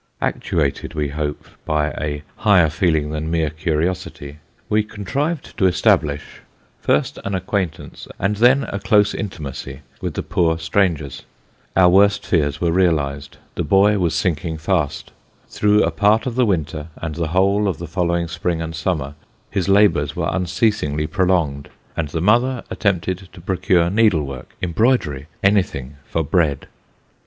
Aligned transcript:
Actuated, 0.19 0.95
we 0.95 1.09
hope, 1.09 1.45
by 1.63 1.91
a 1.91 2.23
higher 2.37 2.71
feeling 2.71 3.11
than 3.11 3.29
mere 3.29 3.51
curiosity, 3.51 4.39
we 4.67 4.81
con 4.81 5.05
trived 5.05 5.55
to 5.57 5.67
establish, 5.67 6.41
first 6.79 7.19
an 7.23 7.35
acquaintance, 7.35 8.07
and 8.17 8.37
then 8.37 8.63
a 8.73 8.79
close 8.79 9.13
intimacy, 9.13 9.81
with 10.01 10.15
the 10.15 10.23
poor 10.23 10.57
strangers. 10.57 11.21
Our 11.75 11.89
worst 11.89 12.25
fears 12.25 12.59
were 12.59 12.71
realised; 12.71 13.37
the 13.53 13.61
boy 13.63 13.99
was 13.99 14.15
sinking 14.15 14.57
fast. 14.57 15.11
Through 15.49 15.83
a 15.83 15.91
part 15.91 16.25
of 16.25 16.33
the 16.33 16.47
winter, 16.47 16.87
and 16.95 17.13
the 17.13 17.27
whole 17.27 17.67
of 17.67 17.77
the 17.77 17.85
following 17.85 18.27
spring 18.27 18.59
and 18.59 18.75
summer, 18.75 19.13
his 19.51 19.69
labours 19.69 20.15
were 20.15 20.29
unceasingly 20.31 21.05
prolonged: 21.05 21.69
and 21.95 22.07
the 22.09 22.21
mother 22.21 22.63
attempted 22.71 23.29
to 23.33 23.39
procure 23.39 23.91
needlework, 23.91 24.55
embroidery 24.63 25.27
any 25.43 25.61
thing 25.61 25.97
for 26.05 26.23
bread. 26.23 26.67